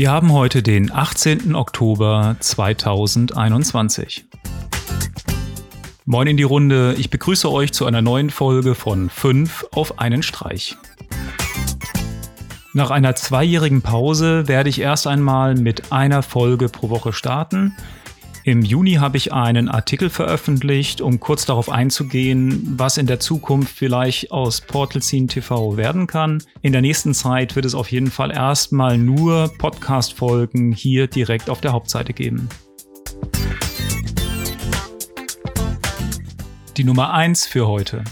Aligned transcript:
Wir 0.00 0.10
haben 0.10 0.32
heute 0.32 0.62
den 0.62 0.90
18. 0.90 1.54
Oktober 1.54 2.34
2021. 2.40 4.24
Moin 6.06 6.26
in 6.26 6.38
die 6.38 6.42
Runde, 6.42 6.94
ich 6.96 7.10
begrüße 7.10 7.52
euch 7.52 7.74
zu 7.74 7.84
einer 7.84 8.00
neuen 8.00 8.30
Folge 8.30 8.74
von 8.74 9.10
5 9.10 9.66
auf 9.72 9.98
einen 9.98 10.22
Streich. 10.22 10.78
Nach 12.72 12.90
einer 12.90 13.14
zweijährigen 13.14 13.82
Pause 13.82 14.48
werde 14.48 14.70
ich 14.70 14.80
erst 14.80 15.06
einmal 15.06 15.54
mit 15.54 15.92
einer 15.92 16.22
Folge 16.22 16.70
pro 16.70 16.88
Woche 16.88 17.12
starten 17.12 17.76
im 18.42 18.62
Juni 18.62 18.94
habe 18.94 19.18
ich 19.18 19.34
einen 19.34 19.68
Artikel 19.68 20.08
veröffentlicht, 20.08 21.02
um 21.02 21.20
kurz 21.20 21.44
darauf 21.44 21.68
einzugehen, 21.68 22.74
was 22.78 22.96
in 22.96 23.06
der 23.06 23.20
Zukunft 23.20 23.76
vielleicht 23.76 24.32
aus 24.32 24.62
Portal 24.62 25.02
Scene 25.02 25.26
TV 25.26 25.76
werden 25.76 26.06
kann. 26.06 26.42
In 26.62 26.72
der 26.72 26.80
nächsten 26.80 27.12
Zeit 27.12 27.54
wird 27.54 27.66
es 27.66 27.74
auf 27.74 27.92
jeden 27.92 28.10
Fall 28.10 28.30
erstmal 28.30 28.96
nur 28.96 29.52
Podcast-Folgen 29.58 30.72
hier 30.72 31.06
direkt 31.06 31.50
auf 31.50 31.60
der 31.60 31.72
Hauptseite 31.72 32.14
geben. 32.14 32.48
Die 36.78 36.84
Nummer 36.84 37.12
1 37.12 37.46
für 37.46 37.68
heute. 37.68 38.04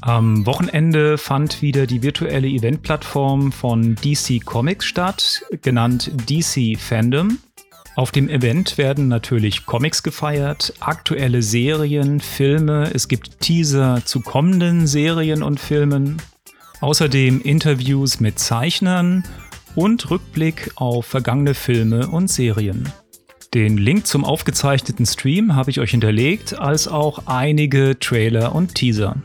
Am 0.00 0.46
Wochenende 0.46 1.16
fand 1.16 1.62
wieder 1.62 1.86
die 1.86 2.02
virtuelle 2.02 2.48
Eventplattform 2.48 3.52
von 3.52 3.94
DC 3.94 4.44
Comics 4.44 4.84
statt, 4.84 5.42
genannt 5.62 6.10
DC 6.28 6.76
Fandom. 6.76 7.38
Auf 7.96 8.10
dem 8.10 8.28
Event 8.28 8.76
werden 8.76 9.08
natürlich 9.08 9.64
Comics 9.64 10.02
gefeiert, 10.02 10.74
aktuelle 10.80 11.40
Serien, 11.40 12.20
Filme, 12.20 12.90
es 12.92 13.08
gibt 13.08 13.40
Teaser 13.40 14.02
zu 14.04 14.20
kommenden 14.20 14.86
Serien 14.86 15.42
und 15.42 15.58
Filmen, 15.58 16.18
außerdem 16.82 17.40
Interviews 17.40 18.20
mit 18.20 18.38
Zeichnern 18.38 19.24
und 19.74 20.10
Rückblick 20.10 20.72
auf 20.74 21.06
vergangene 21.06 21.54
Filme 21.54 22.08
und 22.08 22.28
Serien. 22.28 22.86
Den 23.54 23.78
Link 23.78 24.06
zum 24.06 24.26
aufgezeichneten 24.26 25.06
Stream 25.06 25.54
habe 25.54 25.70
ich 25.70 25.80
euch 25.80 25.92
hinterlegt, 25.92 26.58
als 26.58 26.88
auch 26.88 27.22
einige 27.24 27.98
Trailer 27.98 28.54
und 28.54 28.74
Teaser. 28.74 29.16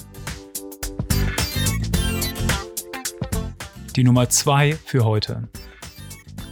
Die 3.97 4.05
Nummer 4.05 4.29
2 4.29 4.77
für 4.85 5.03
heute. 5.03 5.49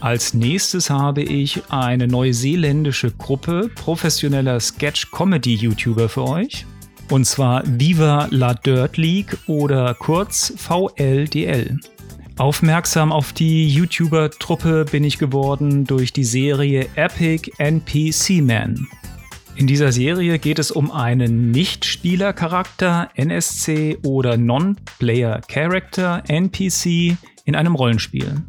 Als 0.00 0.32
nächstes 0.32 0.88
habe 0.88 1.22
ich 1.22 1.62
eine 1.68 2.08
neuseeländische 2.08 3.10
Gruppe 3.10 3.70
professioneller 3.74 4.58
Sketch-Comedy-YouTuber 4.58 6.08
für 6.08 6.26
euch. 6.26 6.64
Und 7.10 7.26
zwar 7.26 7.62
Viva 7.66 8.26
La 8.30 8.54
Dirt 8.54 8.96
League 8.96 9.36
oder 9.46 9.92
kurz 9.94 10.54
VLDL. 10.56 11.78
Aufmerksam 12.38 13.12
auf 13.12 13.34
die 13.34 13.68
YouTuber-Truppe 13.68 14.86
bin 14.90 15.04
ich 15.04 15.18
geworden 15.18 15.84
durch 15.84 16.14
die 16.14 16.24
Serie 16.24 16.86
Epic 16.94 17.50
NPC 17.58 18.40
Man. 18.42 18.88
In 19.56 19.66
dieser 19.66 19.92
Serie 19.92 20.38
geht 20.38 20.58
es 20.58 20.70
um 20.70 20.90
einen 20.90 21.50
Nicht-Spieler-Charakter, 21.50 23.10
NSC 23.16 23.98
oder 24.02 24.38
Non-Player-Character, 24.38 26.22
NPC, 26.26 27.18
in 27.44 27.54
einem 27.54 27.74
Rollenspiel. 27.74 28.42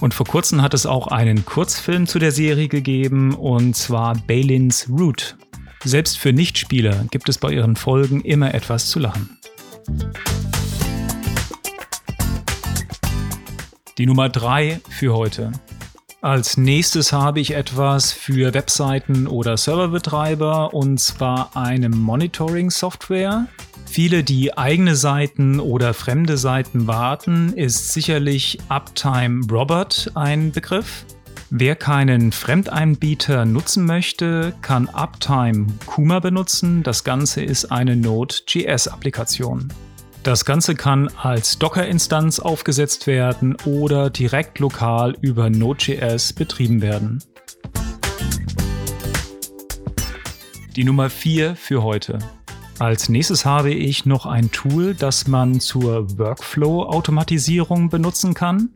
Und 0.00 0.12
vor 0.14 0.26
kurzem 0.26 0.60
hat 0.60 0.74
es 0.74 0.86
auch 0.86 1.06
einen 1.06 1.44
Kurzfilm 1.44 2.06
zu 2.06 2.18
der 2.18 2.32
Serie 2.32 2.68
gegeben, 2.68 3.34
und 3.34 3.76
zwar 3.76 4.16
Balins 4.26 4.88
Root. 4.88 5.36
Selbst 5.84 6.18
für 6.18 6.32
Nichtspieler 6.32 7.04
gibt 7.10 7.28
es 7.28 7.38
bei 7.38 7.52
ihren 7.52 7.76
Folgen 7.76 8.20
immer 8.22 8.54
etwas 8.54 8.86
zu 8.86 8.98
lachen. 8.98 9.38
Die 13.98 14.06
Nummer 14.06 14.28
3 14.28 14.80
für 14.88 15.14
heute. 15.14 15.52
Als 16.20 16.56
nächstes 16.56 17.12
habe 17.12 17.38
ich 17.38 17.52
etwas 17.52 18.10
für 18.10 18.54
Webseiten 18.54 19.26
oder 19.26 19.58
Serverbetreiber 19.58 20.72
und 20.72 20.98
zwar 20.98 21.54
eine 21.54 21.90
Monitoring-Software. 21.90 23.46
Viele, 23.94 24.24
die 24.24 24.58
eigene 24.58 24.96
Seiten 24.96 25.60
oder 25.60 25.94
fremde 25.94 26.36
Seiten 26.36 26.88
warten, 26.88 27.52
ist 27.52 27.92
sicherlich 27.92 28.58
Uptime 28.68 29.46
Robert 29.48 30.10
ein 30.16 30.50
Begriff. 30.50 31.04
Wer 31.50 31.76
keinen 31.76 32.32
Fremdeinbieter 32.32 33.44
nutzen 33.44 33.86
möchte, 33.86 34.52
kann 34.62 34.88
Uptime 34.88 35.68
Kuma 35.86 36.18
benutzen. 36.18 36.82
Das 36.82 37.04
Ganze 37.04 37.44
ist 37.44 37.66
eine 37.70 37.94
Node.js-Applikation. 37.94 39.72
Das 40.24 40.44
Ganze 40.44 40.74
kann 40.74 41.08
als 41.22 41.60
Docker-Instanz 41.60 42.40
aufgesetzt 42.40 43.06
werden 43.06 43.56
oder 43.64 44.10
direkt 44.10 44.58
lokal 44.58 45.16
über 45.20 45.50
Node.js 45.50 46.32
betrieben 46.32 46.82
werden. 46.82 47.22
Die 50.74 50.82
Nummer 50.82 51.08
4 51.10 51.54
für 51.54 51.84
heute. 51.84 52.18
Als 52.78 53.08
nächstes 53.08 53.44
habe 53.44 53.72
ich 53.72 54.04
noch 54.04 54.26
ein 54.26 54.50
Tool, 54.50 54.94
das 54.94 55.28
man 55.28 55.60
zur 55.60 56.18
Workflow-Automatisierung 56.18 57.88
benutzen 57.88 58.34
kann. 58.34 58.70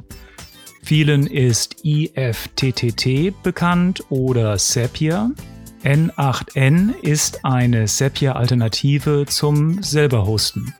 Vielen 0.83 1.27
ist 1.27 1.85
IFTTT 1.85 3.43
bekannt 3.43 4.05
oder 4.09 4.57
Zapier. 4.57 5.33
N8N 5.83 6.95
ist 7.03 7.45
eine 7.45 7.87
Zapier-Alternative 7.87 9.27
zum 9.27 9.83
selber 9.83 10.27
hosten. 10.27 10.75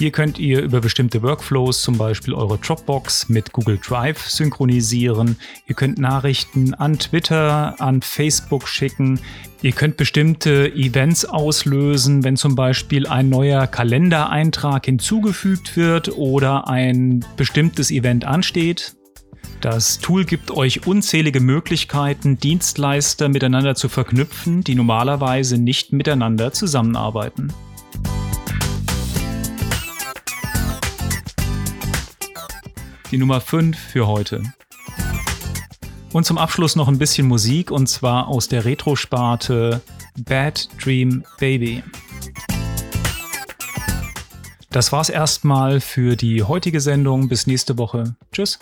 Hier 0.00 0.12
könnt 0.12 0.38
ihr 0.38 0.62
über 0.62 0.80
bestimmte 0.80 1.22
Workflows 1.22 1.82
zum 1.82 1.98
Beispiel 1.98 2.32
eure 2.32 2.56
Dropbox 2.56 3.28
mit 3.28 3.52
Google 3.52 3.78
Drive 3.86 4.30
synchronisieren. 4.30 5.36
Ihr 5.66 5.74
könnt 5.74 5.98
Nachrichten 5.98 6.72
an 6.72 6.98
Twitter, 6.98 7.78
an 7.78 8.00
Facebook 8.00 8.66
schicken. 8.66 9.20
Ihr 9.60 9.72
könnt 9.72 9.98
bestimmte 9.98 10.72
Events 10.72 11.26
auslösen, 11.26 12.24
wenn 12.24 12.38
zum 12.38 12.54
Beispiel 12.54 13.06
ein 13.06 13.28
neuer 13.28 13.66
Kalendereintrag 13.66 14.86
hinzugefügt 14.86 15.76
wird 15.76 16.16
oder 16.16 16.66
ein 16.66 17.22
bestimmtes 17.36 17.90
Event 17.90 18.24
ansteht. 18.24 18.94
Das 19.60 19.98
Tool 19.98 20.24
gibt 20.24 20.50
euch 20.50 20.86
unzählige 20.86 21.40
Möglichkeiten, 21.40 22.38
Dienstleister 22.38 23.28
miteinander 23.28 23.74
zu 23.74 23.90
verknüpfen, 23.90 24.64
die 24.64 24.76
normalerweise 24.76 25.58
nicht 25.58 25.92
miteinander 25.92 26.54
zusammenarbeiten. 26.54 27.52
die 33.10 33.18
Nummer 33.18 33.40
5 33.40 33.76
für 33.76 34.06
heute. 34.06 34.42
Und 36.12 36.26
zum 36.26 36.38
Abschluss 36.38 36.76
noch 36.76 36.88
ein 36.88 36.98
bisschen 36.98 37.26
Musik 37.26 37.70
und 37.70 37.88
zwar 37.88 38.28
aus 38.28 38.48
der 38.48 38.64
Retro-Sparte 38.64 39.80
Bad 40.18 40.68
Dream 40.82 41.24
Baby. 41.38 41.82
Das 44.70 44.92
war's 44.92 45.08
erstmal 45.08 45.80
für 45.80 46.16
die 46.16 46.44
heutige 46.44 46.80
Sendung. 46.80 47.28
Bis 47.28 47.46
nächste 47.46 47.78
Woche. 47.78 48.14
Tschüss. 48.32 48.60